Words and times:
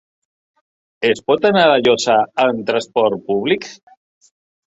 Es 1.09 1.19
pot 1.31 1.43
anar 1.49 1.65
a 1.65 1.71
La 1.71 1.75
Llosa 1.87 2.17
amb 2.45 2.65
transport 2.71 3.23
públic? 3.27 3.67